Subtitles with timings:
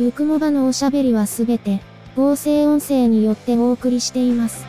[0.00, 1.82] ゆくもばのおしゃべりはすべて、
[2.16, 4.64] 合成音声によってお送りしています。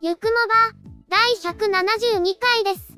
[0.00, 0.72] ゆくもば、
[1.08, 2.92] 第172回です。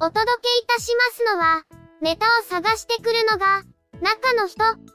[0.00, 1.66] お届けいたしますのは、
[2.00, 3.64] ネタを探してくるのが、
[4.00, 4.91] 中の人。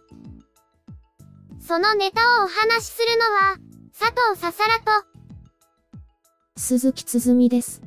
[1.67, 3.57] そのネタをお話しするのは、
[3.91, 5.05] 佐藤ささらと、
[6.55, 7.81] 鈴木つづみです。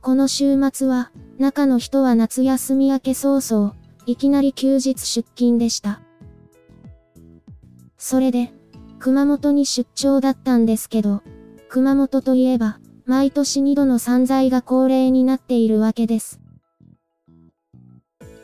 [0.00, 6.00] この週末は、中の人は夏休み明け早々、いきなり休日出勤でした。
[7.96, 8.52] それで、
[8.98, 11.22] 熊本に出張だったんですけど、
[11.68, 16.40] 熊本といえば、毎年2度の散財が恒例になっているわけです。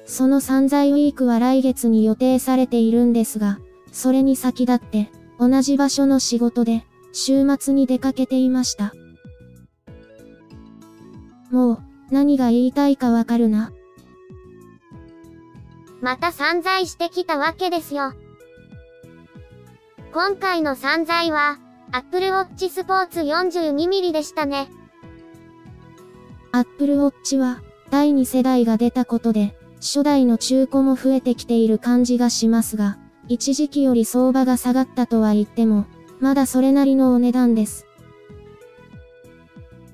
[0.06, 3.58] その散財ウィークは来月に予定されているんですが、
[3.90, 8.92] それに先立って、同じ場所の仕事で、週末に出かけていました。
[11.50, 11.78] もう、
[12.10, 13.72] 何が言いたいかわかるな。
[16.00, 18.12] また散財してきたわけですよ。
[20.12, 21.58] 今回の散財は、
[21.92, 24.68] Apple Watch Sports 42mm でしたね。
[26.52, 32.96] Apple Watch は、第2世代が出たことで、初代の中古も増えてきている感じがしますが、
[33.28, 35.84] 一時期より相場が下がったとは言っても、
[36.20, 37.86] まだそれなりのお値段です。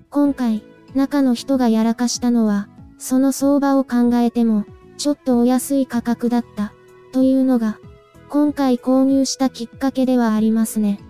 [0.08, 0.62] 今回、
[0.94, 4.64] 中の人がやらかしたのは、その相場を考えても、
[4.96, 6.72] ちょっとお安い価格だった、
[7.12, 7.80] というのが、
[8.28, 11.00] 今回購入したきっかけではありますね。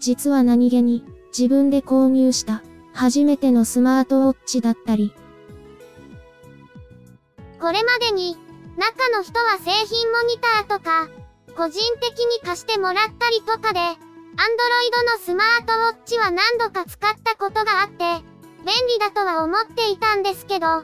[0.00, 5.14] 実は何気に、自分で購入した、初めてのスマートウォッチだったり。
[7.72, 8.36] これまでに、
[8.76, 11.08] 中の人は製品モニターとか、
[11.56, 17.96] 個人的に貸してもらったりとかで、アンドロイドのスマートウォッチは何度か使ったことがあって、
[18.66, 20.82] 便利だとは思っていたんですけど、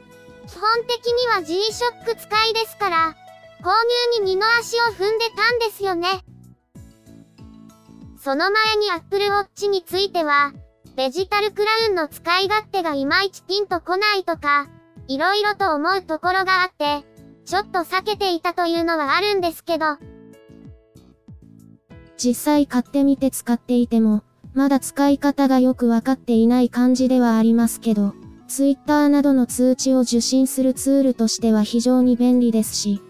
[0.49, 3.15] 基本的には G-SHOCK 使いですから、
[3.60, 3.69] 購
[4.16, 6.09] 入に二の足を踏んでたんですよね。
[8.19, 10.55] その前に Apple Watch については、
[10.97, 14.69] デジタルクラウンの使い勝手がいまいちピンとこないとか、
[15.09, 17.07] いろいろと思うところがあって、
[17.47, 19.97] ちょっと避けていたというのはあるんですけど。
[22.19, 28.13] 実際買ってみて使っていても、まだ使い方がよくわかっていない感じではありますけど、
[28.49, 33.01] Twitter などの通知を受信するツールとしては非常に便利ですし、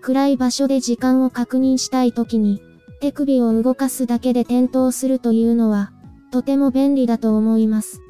[0.00, 2.62] 暗い場所で時間を確認したい時に、
[3.00, 5.92] 手首を動かすだけで点灯するというのは、
[6.30, 8.00] とても便利だと思います。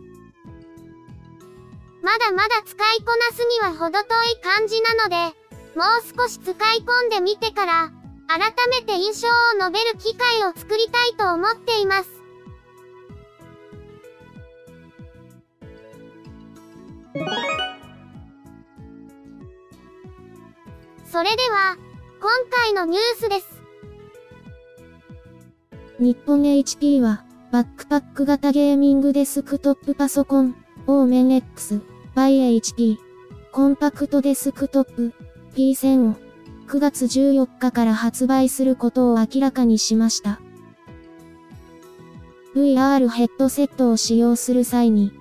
[2.02, 5.36] まだまだ使いこなすには程遠い感じなので、
[5.76, 7.92] もう少し使い込んでみてから、
[8.26, 12.10] 改めて印象を述べる機会を作りたいと思っています。
[21.06, 21.76] それでは、
[22.20, 23.62] 今回のニュースです。
[26.00, 31.82] 日本 HP は、バックパック型ゲーミングデスクトップパソコン、オーメン X、
[32.14, 32.98] by HP、
[33.52, 35.14] コンパクトデスクトップ、
[35.54, 36.16] P1000 を、
[36.68, 40.38] 9月14日から発売することを明らかにしました。
[42.54, 45.12] VR ヘッドセットを使用する際に、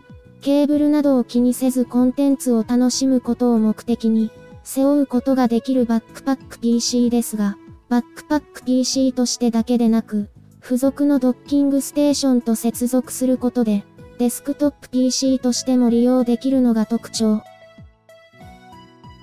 [0.41, 4.29] ケーブルなどを気にせずコンテンツを楽しむことを目的に、
[4.63, 7.57] 背負うことができるバックパック PC ですが、
[7.87, 10.29] バックパック PC としてだけでなく、
[10.61, 13.85] 付属のドッキングステーションと接続することで、
[14.21, 17.41] デスクトップ PC としても利用できるのが特徴。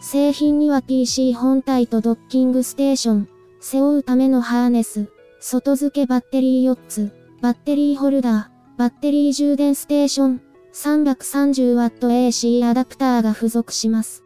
[0.03, 3.29] 製品には PC 本体とドッキングステーション、
[3.61, 5.09] 背負うためのハーネス、
[5.39, 10.41] 外付けバッテリー4つ、バッテリーホルダー、バッテリー充電ステーション、
[10.73, 14.25] 330WAC アダプターが付属します。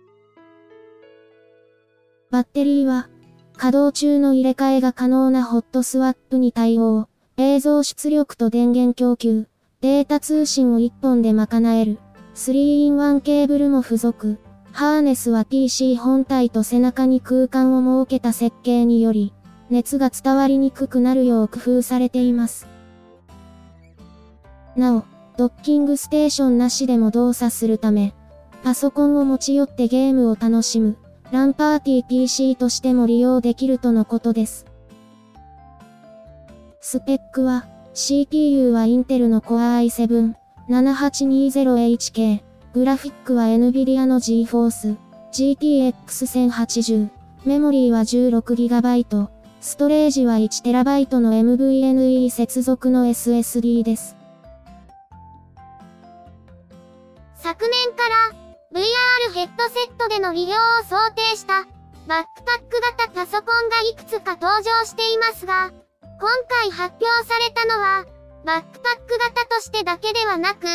[2.31, 3.11] バッテリーは、
[3.59, 9.49] 稼働中の入れ替えが可能なホットスワップに対応、映像出力と電源供給、
[9.83, 11.99] データ通信を1本で賄える、
[12.37, 14.39] 3-in-1 ケーブルも付属、
[14.71, 19.35] ハーネスは PC 本体と背中に空間を設けた設計により、
[19.71, 22.69] 熱が伝わりにくくなるよう工夫されています。
[24.77, 25.03] なお、
[25.37, 28.15] ドッキングステーションなしでも動作するため、
[28.63, 30.97] パソコンを持ち寄ってゲームを楽しむ、
[31.33, 34.65] ランパーティー PC としても利用できるとのことです。
[36.81, 40.35] スペックは、CPU はインテルの Core i7、
[40.71, 42.43] 7820HK、
[42.73, 44.97] グラフィックは NVIDIA の GForce、
[45.31, 45.93] GTX
[46.51, 47.11] 1080、
[47.45, 49.29] メモリーは 16GB、
[49.61, 54.17] ストレージは 1TB の MVNE 接続の SSD です。
[57.35, 58.37] 昨年から
[58.73, 60.55] VR ヘッドセットでの利用を
[60.89, 61.65] 想定した
[62.07, 65.71] バックパック型パソコンがいくつか登場していますが、
[66.23, 68.07] 今回発表されたのは
[68.47, 70.69] バックパック型としてだけではなく、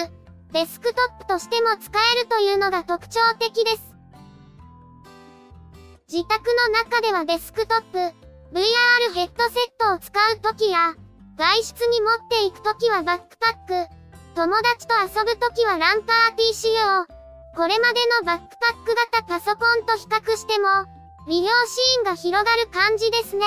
[0.51, 1.89] デスクトップとしても使
[2.19, 3.95] えるというのが特徴的です。
[6.11, 10.95] 自宅の中ではデスクトップ、VR ヘッドセットを使うときや、
[11.37, 13.95] 外出に持っていくときはバックパック、
[14.35, 17.07] 友達と遊ぶときはランパー PC を、
[17.55, 20.67] これまでのバックパック型パソコンと比較しても、
[21.25, 23.45] 利用シーンが広がる感じですね。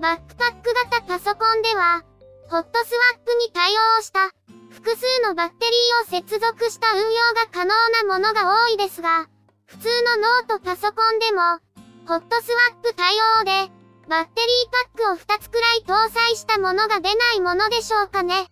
[0.00, 2.02] バックパック型パソコンでは、
[2.48, 4.30] ホットスワップに対応した
[4.70, 7.04] 複数のバッテリーを接続した運用
[7.34, 7.74] が可能
[8.08, 9.26] なものが多いですが、
[9.66, 11.42] 普通のノートパソコンでも、
[12.08, 13.12] ホットスワップ対
[13.42, 13.70] 応で、
[14.08, 18.46] バッテリーパックを2つくらい搭載したものが出ないものでしょうかね。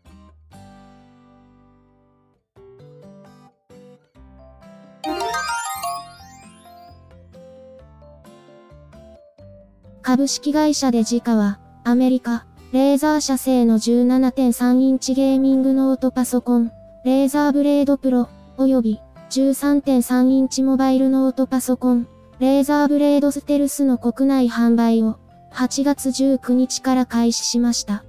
[10.08, 16.72] 株式会社デジカは、アメリカ、レーザー社製の17.3インチゲーミングノートパソコン、
[17.04, 18.26] レーザーブレードプロ、
[18.56, 22.08] 及び13.3インチモバイルノートパソコン、
[22.38, 25.18] レーザーブレードステルスの国内販売を
[25.52, 28.02] 8月19日から開始しました。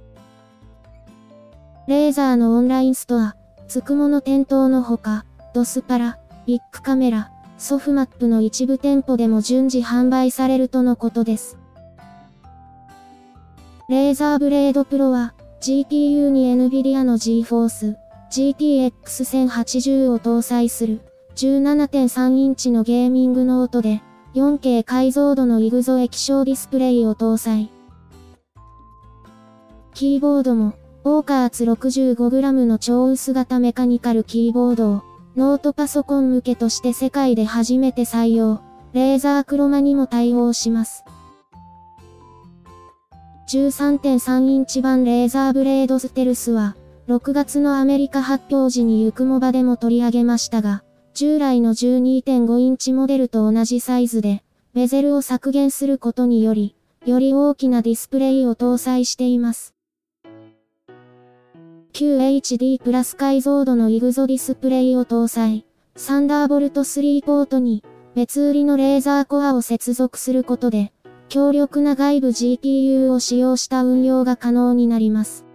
[1.86, 3.36] レーザーのオンラインストア、
[3.68, 11.59] つくもの店頭のほか、ドスパラ、ビッグカメラ、ソフマップの一部店舗でも順次販売されるとのことです。
[13.90, 17.96] レーザーブレードプロは、GPU に NVIDIA の GForce
[18.30, 21.00] GTX 1080を搭載する
[21.34, 24.00] 17.3インチのゲーミングノートで
[24.34, 27.68] 4K 解像度のイグゾ液晶ディスプレイを搭載。
[29.92, 35.02] キーボードも、オーカーツ 65g の超薄型メカニカルキーボードを、
[35.34, 38.60] ノートパソコン向けとして世界で初めて採用、
[38.92, 41.02] レーザークロマにも対応します。
[43.50, 46.76] 13.3インチ版レーザーブレードステルスは、
[47.08, 59.74] 6月のアメリカ発表時にゆくもばでも取り上げましたが、従来の12.5インチモデルと同じサイズで、ベゼルを削減することにより、より大きなディスプレイを搭載しています。
[61.92, 65.66] QHD プラス解像度のイグゾディスプレイを搭載、
[65.96, 67.82] サンダーボルト3ポートに
[68.14, 70.92] 別売りのレーザーコアを接続することで、
[71.30, 75.46] 強力な外部 GPU を使用した運用が可能になります。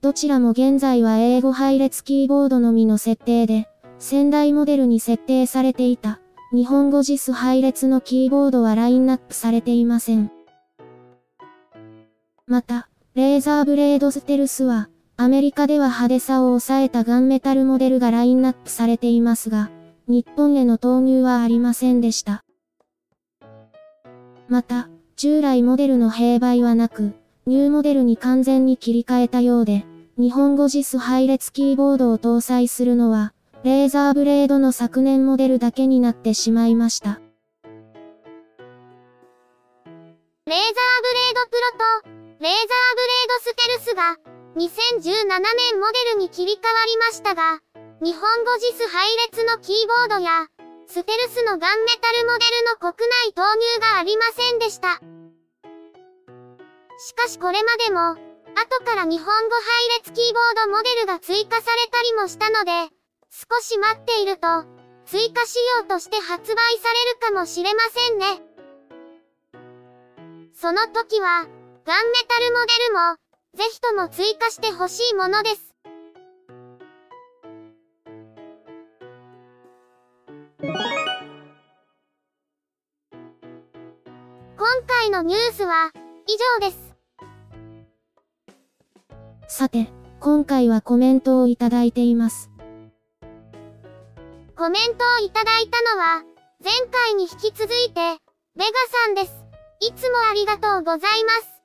[0.00, 6.20] どちらも現在は英語配列キーボードのみの設定で、先代モデルに設定されていた、
[6.52, 10.30] 日本語 JIS 配列のキーボードはラインナップされていません。
[12.46, 19.68] また、レーザーブレードステルスは、アメリカでは派手さを抑えたガンメタルモデルがラインナップされていますが、
[20.06, 22.44] 日本への投入はありませんでした。
[24.50, 27.12] また、従来モデルの併売はなく、
[27.46, 29.86] ニューモデルに完全に切り替えたようで、
[30.18, 37.20] 日本語 JIS 配列キーボードを搭載するのは、レーザーブレードの昨年モデルだけになってしまいました。
[40.46, 41.70] レーザーブレードプロ
[42.02, 44.16] と、レーザーブレードステルスが、
[44.56, 47.60] 2017年モデルに切り替わりましたが、
[48.02, 50.48] 日本語 JIS 配列のキーボードや、
[50.90, 54.98] ステルスのガンメタルモデルの国内投入がありませんでした。
[56.98, 58.18] しかしこれまでも、
[58.58, 62.72] 後から日本語配列キーボードモデルが追加されたりもしたので、
[63.30, 64.64] 少し待っていると、
[65.06, 68.42] 追加仕様として発売されるかもしれませんね。
[70.52, 71.46] その時は、
[71.86, 73.14] ガンメタルモデルも、
[73.54, 75.69] ぜひとも追加してほしいものです。
[85.10, 85.90] 回のニュースは
[86.26, 86.94] 以上です。
[89.48, 89.88] さて、
[90.20, 92.50] 今回はコメントをいただいています。
[94.56, 96.22] コメントをいただいたのは、
[96.62, 97.94] 前回に引き続いて、
[98.56, 98.70] ベガ
[99.04, 99.44] さんです。
[99.80, 101.60] いつもありがとうございます。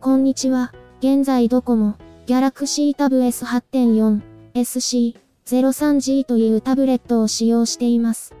[0.00, 0.72] こんにちは。
[0.98, 1.94] 現在ドコモ、
[2.26, 4.20] ギャラクシータブ S8.4、
[4.54, 8.34] SC03G というタブレットを使用しています。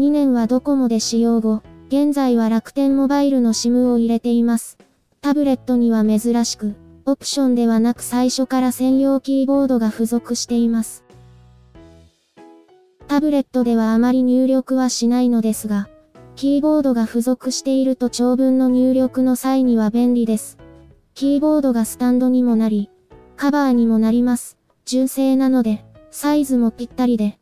[0.00, 4.78] 2年はドコモで使用後、現在は楽天モバイルの SIM を入れています。
[5.20, 11.04] タブレットには珍しく、オプションではなく最初から専用キーボードが付属しています。
[13.08, 15.90] タブレットではあまり入力はしないのですが、
[16.34, 20.56] キーボードが付属していると長文の入力の際には便利です。
[21.12, 22.88] キーボードがスタンドにもなり、
[23.36, 24.56] カバーにもなります。
[24.86, 27.39] 純正なので、サイズもぴったりで、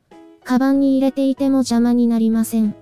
[0.49, 2.75] カバンに入れていても邪魔になりません。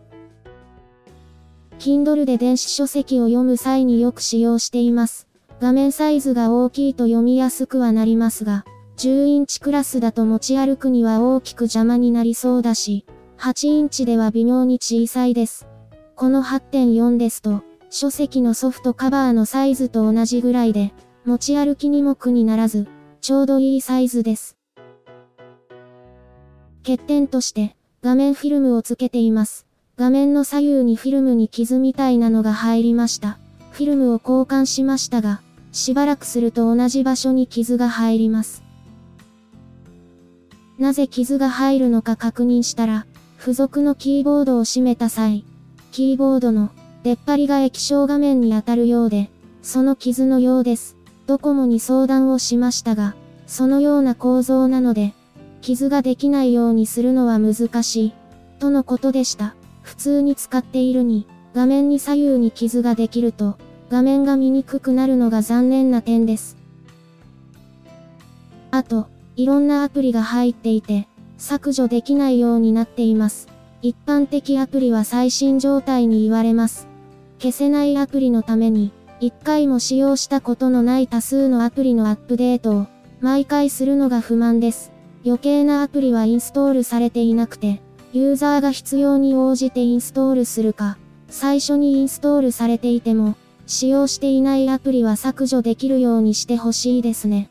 [1.81, 5.27] Kindle で電子書籍を読む際によく使用しています。
[5.61, 8.65] 画面サイズが大きいと読みやすくはなりますが、
[8.99, 13.05] 10インチクラスだと持ち歩くには大きく邪魔になりそうだし、
[13.39, 15.67] 8インチでは微妙に小さいです。
[16.15, 20.95] この8.4ですと、書籍のソフトカバーのサイズと同じぐらいで、
[21.25, 22.87] 持ち歩きにも苦にならず、
[23.21, 24.56] ちょうどいいサイズです。
[26.87, 29.67] 欠点として、画面フィルムをつけています。
[29.97, 33.39] 画面の左右にフィルムに傷みたいなのが入りました。
[33.73, 35.41] フィルムを交換しましたが、
[35.73, 38.63] しばらくすると同じ場所に傷が入ります。
[40.79, 43.05] なぜ傷が入るのか確認したら、
[43.37, 45.45] 付属のキーボードを閉めた際、
[45.91, 46.71] キーボードの
[47.03, 49.29] 出っ張りが液晶画面に当たるようで、
[49.61, 50.97] その傷のようです。
[51.27, 53.17] ドコモに相談をしましたが、
[53.49, 55.15] そのような構造なので、
[55.67, 58.13] 傷ができないようにするのは難しい、
[58.61, 59.57] とのことでした。
[59.83, 63.59] 普通に使っているに、画面に左右に傷ができると、
[63.91, 66.57] 画面が見にくくなるのが残念な点です。
[68.71, 73.49] あと、いろんなアプリが入っていて、削除できないようになっています。
[73.83, 76.87] 一般的アプリは最新状態に言われます。
[77.41, 82.87] 消せないアプリのために、一回も使用したことのない多数のアプリのアップデートを、
[83.21, 84.95] 毎回するのが不満です。
[85.27, 93.35] 余計なアプリはインストールされていなくて、ユーザーが必要に応じてインストールするか、最初にインストールされていても、
[93.67, 97.51] 使用していないアプリは削除できるようにしてほしいですね。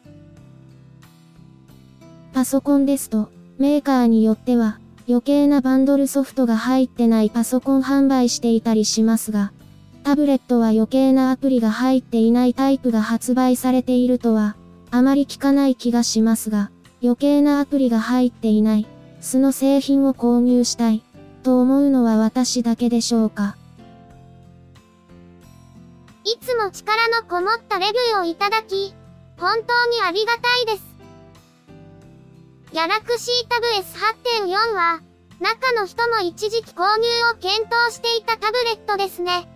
[2.34, 9.52] パソコンですと、メーカーによっては、余計なバンドルソフトが入ってないパソコン販売していたりしますが、
[10.06, 14.56] タブレットは余計なアプリが入っていないタイプが発売されているとは、
[14.92, 16.72] あまり聞かない気がしますが、
[17.02, 18.88] 余計なアプリが入っていない、
[19.22, 21.04] 素の製品を購入したい、
[21.44, 23.56] と思うのは私だけでしょうか。
[26.24, 28.94] いつも力のこもったレビューをいただき、
[29.38, 30.86] 本当にありがたいです。
[32.72, 33.66] ギャラクシータブ
[34.48, 35.02] S8.4 は、
[35.40, 39.48] 中の人も一時期購入を検討していたタブレットですね。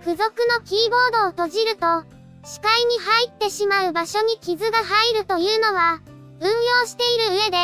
[0.00, 2.04] 付属のキーボードを閉じると、
[2.48, 6.00] 視界に入ってしまう場所に傷が入るというのは、
[6.40, 7.58] 運用している上で、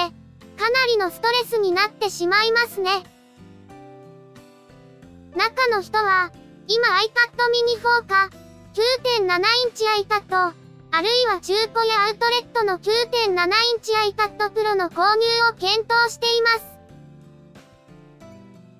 [0.58, 2.90] かなりのストレスになってしまいますね。
[5.34, 6.30] 中の人は、
[6.68, 7.00] 今 iPad
[7.48, 8.28] mini 4か、
[8.74, 10.52] 9.7インチ iPad、
[10.90, 16.66] あるいは中古やアウトレットの9.7インチ iPad Pro の購入を検討しています。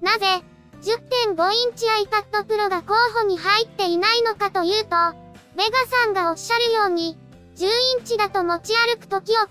[0.03, 0.45] なぜ、
[0.83, 5.24] 10.5インチ iPad Pro が候補に入っていないのかというと、
[5.57, 7.17] ベガさんがおっしゃるように、
[7.57, 9.51] 10インチだと持ち歩く時を考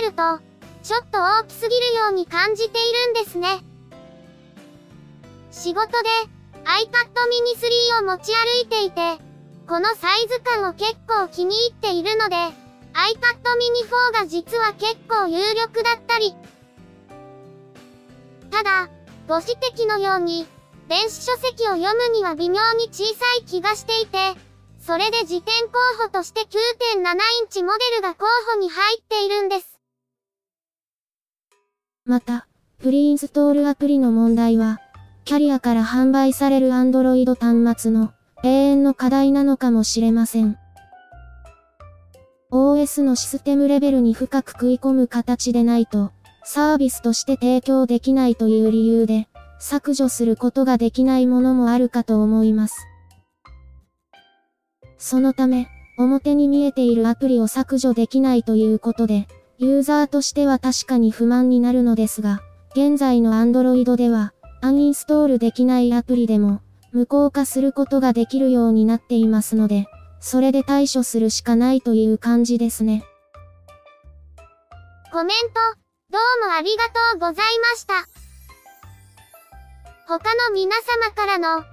[0.00, 0.40] えると、
[0.82, 3.62] ちょっと大きすぎるように感じているんですね。
[5.52, 6.08] 仕事で
[6.64, 9.22] iPad mini 3を持ち歩いていて、
[9.68, 12.50] このサイズ感を結構気に入っているので、iPad
[13.56, 16.34] mini 4が実は結構有力だったり。
[18.50, 18.88] ただ、
[19.28, 20.46] ご指摘のように、
[20.88, 24.34] 電子書籍を読むには微妙に小さい気がしていて、
[24.86, 26.46] それで辞典候補として9.7
[26.98, 29.80] インチモデルが候補に入っているんです。
[32.04, 32.46] また、
[32.82, 34.80] プリインストールアプリの問題は、
[35.24, 38.12] キャリアから販売される Android 端末の
[38.42, 40.58] 永遠の課題なのかもしれません。
[42.52, 46.12] OS のシステムレベルに深く食い込む形でないと、
[46.44, 52.86] サービスとして提供できないという理由で、削除することができないものもあるかと思います。
[55.04, 55.68] そのため、
[55.98, 64.32] 表に見えているアプリを削除できないということで、ユーザーとしては確かに不満になるのですが、現在の Android では、
[64.62, 69.88] アンインストールできないアプリでも、無効化することができるようになっていますので、
[70.20, 73.04] それで対処するしかないという感じですね。
[75.12, 75.60] コメント、
[76.08, 77.92] どうもありがとうございました。
[80.08, 81.68] 他の皆様からの番組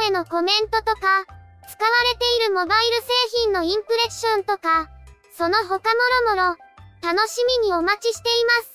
[0.00, 3.08] 内容へのコメントとか、使われているモバイル製
[3.44, 4.88] 品のインプレッションとか、
[5.36, 5.78] その他も
[6.26, 6.56] ろもろ、
[7.02, 8.72] 楽しみにお待ちしています。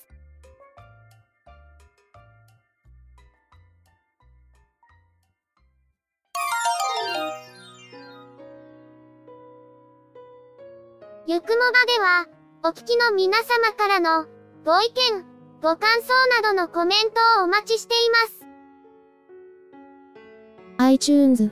[11.30, 12.26] ゆくもばでは、
[12.64, 14.26] お聞きの皆様からの、
[14.64, 15.26] ご意見、
[15.62, 18.48] ご感想などのコメントをお待ちしています。
[20.78, 21.52] iTunes、